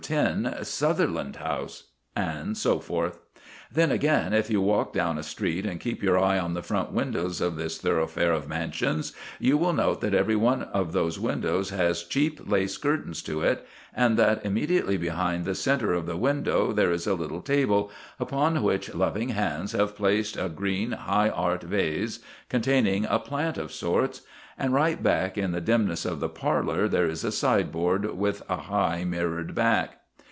10, 0.01 0.57
Sutherland 0.63 1.35
House; 1.35 1.83
and 2.15 2.57
so 2.57 2.79
forth. 2.79 3.19
Then, 3.71 3.91
again, 3.91 4.33
if 4.33 4.49
you 4.49 4.59
walk 4.59 4.93
down 4.93 5.19
a 5.19 5.23
street 5.23 5.63
and 5.63 5.79
keep 5.79 6.01
your 6.01 6.19
eye 6.19 6.39
on 6.39 6.55
the 6.55 6.63
front 6.63 6.91
windows 6.91 7.39
of 7.39 7.55
this 7.55 7.77
thoroughfare 7.77 8.33
of 8.33 8.47
mansions, 8.49 9.13
you 9.39 9.59
will 9.59 9.73
note 9.73 10.01
that 10.01 10.15
every 10.15 10.35
one 10.35 10.63
of 10.63 10.91
those 10.93 11.19
windows 11.19 11.69
has 11.69 12.03
cheap 12.03 12.41
lace 12.49 12.77
curtains 12.77 13.21
to 13.21 13.41
it, 13.41 13.65
and 13.95 14.17
that 14.17 14.43
immediately 14.43 14.97
behind 14.97 15.45
the 15.45 15.53
centre 15.55 15.93
of 15.93 16.07
the 16.07 16.17
window 16.17 16.71
there 16.73 16.91
is 16.91 17.05
a 17.05 17.13
little 17.13 17.41
table, 17.41 17.91
upon 18.19 18.63
which 18.63 18.93
loving 18.95 19.29
hands 19.29 19.71
have 19.71 19.95
placed 19.95 20.35
a 20.35 20.49
green 20.49 20.93
high 20.93 21.29
art 21.29 21.61
vase, 21.61 22.19
containing 22.49 23.05
a 23.05 23.19
plant 23.19 23.57
of 23.57 23.71
sorts. 23.71 24.21
And 24.57 24.73
right 24.73 25.01
back 25.01 25.37
in 25.37 25.53
the 25.53 25.61
dimness 25.61 26.05
of 26.05 26.19
the 26.19 26.27
parlour 26.29 26.89
there 26.89 27.07
is 27.07 27.23
a 27.23 27.31
sideboard 27.31 28.17
with 28.17 28.43
a 28.49 28.57
high 28.57 29.05
mirrored 29.05 29.55
back. 29.55 29.97